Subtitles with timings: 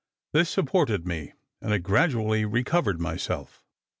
[0.33, 3.63] This supported me, and I gradually recovered myself.